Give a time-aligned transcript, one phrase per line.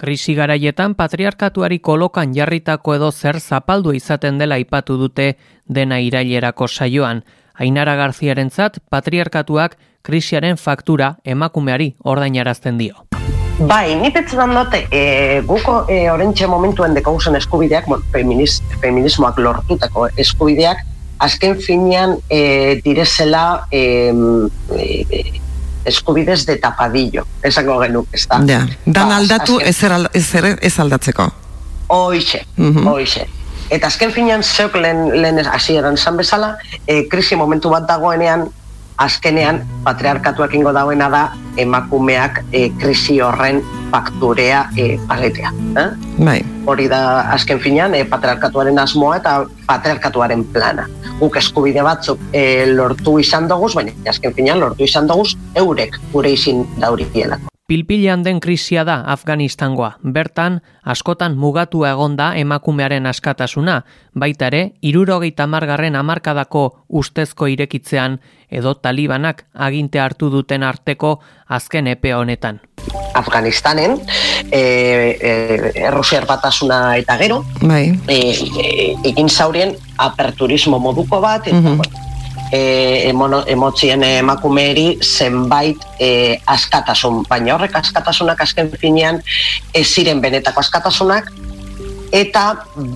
[0.00, 5.26] Krisi garaietan patriarkatuari kolokan jarritako edo zer zapaldu izaten dela ipatu dute
[5.68, 7.20] dena irailerako saioan.
[7.60, 13.04] Ainara Garziarentzat patriarkatuak krisiaren faktura emakumeari ordainarazten dio.
[13.60, 20.06] Bai, ni petzetan dute, e, guko e, orentxe momentuen dekauzen eskubideak, bon, feminiz, feminismoak lortutako
[20.16, 20.80] eskubideak,
[21.20, 23.84] azken finean e, direzela e,
[24.80, 25.39] e,
[25.84, 28.40] eskubidez de tapadillo, esango genuk, ez da.
[28.46, 30.08] Ja, dan ba, aldatu azken...
[30.12, 31.30] ez, ez aldatzeko.
[31.88, 33.26] Oixe, mm oixe.
[33.70, 38.48] Eta azken finean zeok lehen, lehen hasieran zan bezala, e, krisi momentu bat dagoenean,
[39.00, 41.22] azkenean patriarkatuak ingo dauena da
[41.56, 45.52] emakumeak e, krisi horren fakturea e, paletea.
[45.76, 45.88] Eh?
[46.18, 46.38] Bai.
[46.66, 47.02] Hori da
[47.34, 50.88] azken finean e, patriarkatuaren asmoa eta patriarkatuaren plana.
[51.20, 56.32] Guk eskubide batzuk e, lortu izan doguz, baina azken finean lortu izan doguz eurek gure
[56.32, 57.08] izin dauri
[57.70, 59.92] Pilpilean den krisia da Afganistangoa.
[60.02, 63.76] Bertan, askotan mugatu egonda emakumearen askatasuna,
[64.18, 68.18] baita ere, irurogeita margarren amarkadako ustezko irekitzean
[68.50, 72.58] edo talibanak aginte hartu duten arteko azken epe honetan.
[73.14, 73.98] Afganistanen,
[74.50, 77.98] e, e, errusiar batasuna eta gero, bai.
[78.06, 78.20] e,
[78.64, 78.68] e,
[79.12, 82.08] egin zaurien aperturismo moduko bat, eta, mm
[82.50, 89.20] e, emono, emotzien emakumeeri zenbait e, askatasun, baina horrek askatasunak azken finean
[89.74, 91.30] ez ziren benetako askatasunak,
[92.10, 92.44] eta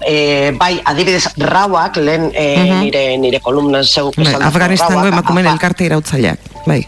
[0.06, 2.48] e, bai adibidez rauak lehen e,
[2.82, 6.82] nire, nire kolumnan zeu bai, Afganistango emakumeen elkarte irautzaileak bai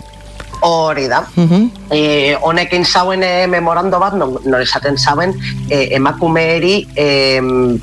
[0.61, 1.25] Hori da.
[1.91, 5.35] e, honekin zauen e, memorando bat, non, non esaten zauen,
[5.69, 7.09] e, emakumeeri e,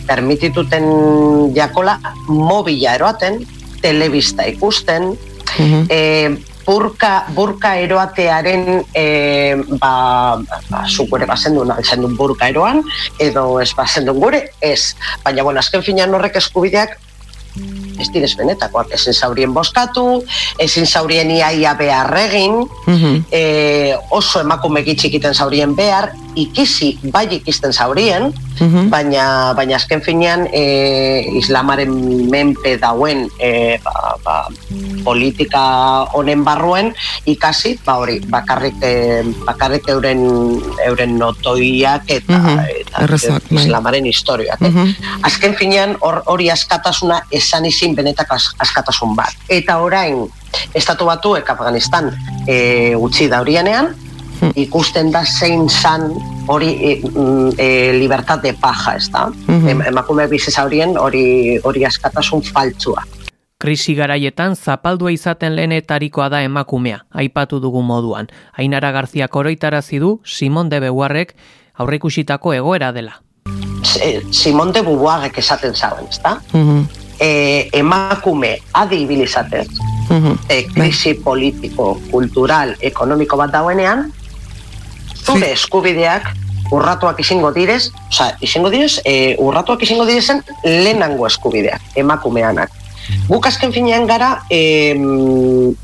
[0.08, 3.44] permitituten jakola mobila eroaten,
[3.82, 5.14] telebista ikusten,
[5.58, 12.84] mm burka, burka eroatearen e, ba, ba, zukure bazen duen, duen burka eroan,
[13.20, 14.96] edo ez bazen gure, ez.
[15.24, 16.98] Baina, bueno, azken finean horrek eskubideak
[18.00, 20.24] ez direz benetakoak, ezin zaurien boskatu,
[20.60, 23.22] ezin zaurien iaia behar egin, mm
[24.14, 28.90] oso emakume gitxikiten zaurien behar, ikisi bai ikisten zaurien, mhm.
[28.90, 31.94] baina, baina azken finean e, islamaren
[32.30, 34.38] menpe dauen e, ba, ba,
[35.04, 35.64] politika
[36.16, 36.94] honen barruen
[37.30, 40.24] ikasi, ba hori, bakarrik, e, bakarrik euren,
[40.86, 43.64] euren notoiak eta, mm eta bai.
[43.64, 44.60] islamaren historiak.
[44.60, 44.94] Mm
[45.24, 49.34] Azken finean hori askatasuna esan izin benetako askatasun bat.
[49.50, 50.28] Eta orain,
[50.74, 52.12] estatu batu Afganistan
[52.48, 53.94] e, utzi da horienean,
[54.42, 54.52] hmm.
[54.56, 56.12] ikusten da zein zan
[56.48, 57.02] hori e,
[57.58, 59.28] e, libertad de paja, ez da?
[59.48, 63.04] Mm Emakume bizesa horien hori, hori askatasun faltzua.
[63.64, 68.28] Krisi garaietan zapaldua izaten lehenetarikoa da emakumea, aipatu dugu moduan.
[68.58, 71.32] Ainara Garzia koroitarazi du Simon de Beguarrek
[71.80, 73.22] aurreikusitako egoera dela.
[74.32, 76.42] Simon de Beauvoirek esaten zauen, ezta?
[76.54, 76.84] Mm
[77.20, 79.68] e, emakume adibilizatez
[80.10, 80.38] mm -hmm.
[80.50, 84.12] e, krisi politiko, kultural, ekonomiko bat dauenean,
[85.26, 86.34] zure eskubideak
[86.72, 92.72] urratuak izango direz, oza, izango direz, e, urratuak izango direzen lehenango eskubideak, emakumeanak.
[93.28, 94.94] Guk azken finean gara e,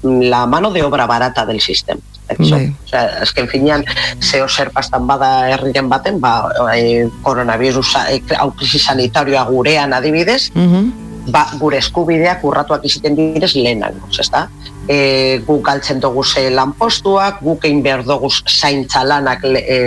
[0.03, 2.02] la mano de obra barata del sistema.
[2.30, 2.69] Bai.
[2.85, 3.84] O sea, azken finean,
[4.22, 8.22] zeo zer pastan bada herriren baten, ba, e, koronavirus, e,
[8.56, 14.47] krisi sanitarioa gurean adibidez, mm ba, gure eskubideak urratuak iziten direz lehenak, ezta?
[14.90, 19.80] E, guk galtzen dugu ze lanpostuak, guk egin behar dugu zaintza lanak le, e,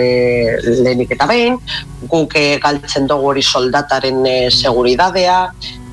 [0.83, 1.59] lehenik eta behin,
[2.11, 5.39] guk e, galtzen dugu hori soldataren e, seguridadea,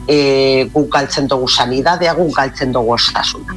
[0.09, 3.57] e, guk galtzen dugu sanidadea, guk galtzen dugu ostasuna.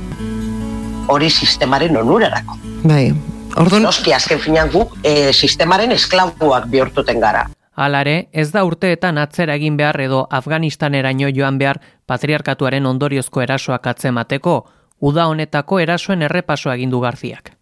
[1.07, 2.57] Hori sistemaren onurarako.
[2.83, 3.13] Bai,
[3.57, 3.83] Orduan...
[3.85, 7.45] Noski, azken finean guk e, sistemaren esklabuak bihurtuten gara.
[7.75, 14.59] Alare, ez da urteetan atzera egin behar edo Afganistaneraino joan behar patriarkatuaren ondoriozko erasoak atzemateko,
[15.01, 17.53] uda honetako erasoen errepasoa egin du Garziak.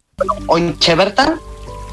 [0.52, 1.38] Ointxe bertan,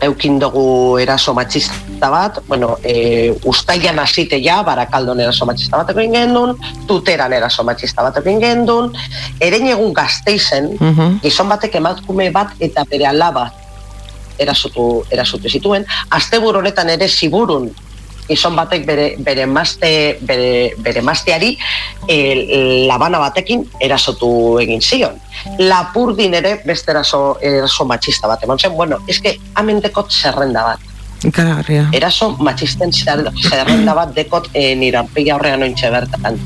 [0.01, 6.15] eukin dugu eraso matxista bat, bueno, e, ustaian hasite ja, barakaldon eraso matxista bat egin
[6.15, 6.55] gendun,
[6.87, 8.93] tuteran eraso matxista bat egin gendun,
[9.39, 13.49] eren egun gazteizen, uh gizon batek ematkume bat eta bere alaba
[14.39, 15.85] erasotu, erasotu zituen,
[16.15, 17.69] asteburu honetan ere ziburun
[18.29, 19.91] gizon batek bere bere maste
[20.21, 21.55] bere bere masteari
[22.07, 22.17] e,
[22.89, 24.31] labana batekin erasotu
[24.61, 25.17] egin zion.
[25.59, 28.75] Lapurdin ere beste eraso eraso matxista bat eman zen.
[28.77, 30.87] Bueno, eske amendeko zerrenda bat.
[31.35, 31.89] Garria.
[31.93, 36.39] Eraso matxisten zerrenda bat dekot e, niranpia horrean ointxe bertan.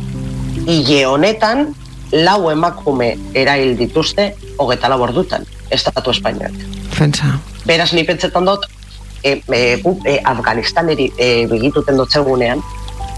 [0.64, 1.74] Ile honetan,
[2.14, 6.56] lau emakume erail dituzte hogeta labordutan, Estatu Espainiak.
[6.94, 7.36] Fentsa.
[7.66, 8.68] Beraz, ni pentsetan dut,
[9.24, 12.62] e, e, e, Afganistaneri e, begituten dutzegunean,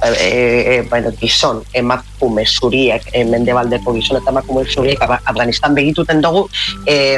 [0.03, 6.45] e, e, bueno, gizon, emakume zuriek, e, mendebaldeko gizon eta emakume zuriek, Afganistan begituten dugu,
[6.85, 7.17] e,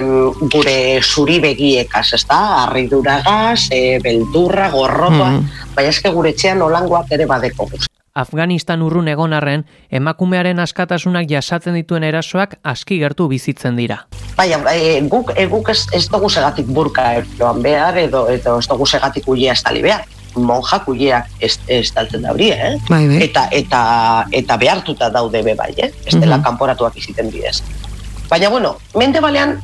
[0.54, 2.40] gure zuri begiekaz, ez da?
[2.64, 5.70] Arriduragaz, e, beldurra, gorrotoa, mm.
[5.76, 7.70] bai eske gure txean olangoak ere badeko
[8.18, 14.04] Afganistan urrun egon arren, emakumearen askatasunak jasatzen dituen erasoak aski gertu bizitzen dira.
[14.38, 18.68] Bai, e, guk, e, guk ez, ez dugu segatik burka eroan behar, edo, edo ez
[18.68, 20.06] dugu segatik uia ez tali behar
[20.38, 22.76] monja kuileak ez, ez taltzen da eh?
[22.90, 23.22] Bai, bai.
[23.24, 23.82] Eta, eta,
[24.32, 25.92] eta behartuta daude be bai, eh?
[26.06, 27.64] Ez dela uh kanporatuak iziten bidez.
[28.30, 29.58] Baina, bueno, mente balean,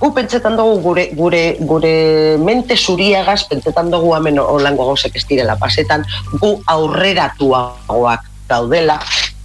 [0.00, 1.94] gu pentsetan dugu gure, gure, gure
[2.38, 6.04] mente zuriagaz, pentsetan dugu hemen olango gauzek ez direla pasetan,
[6.40, 8.98] gu aurreratuagoak daudela,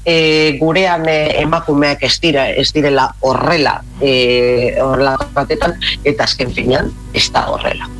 [0.05, 6.91] e, gurean e, emakumeak ez, dira, ez direla horrela e, horrela batetan, eta azken finean
[7.13, 7.89] ez da horrela.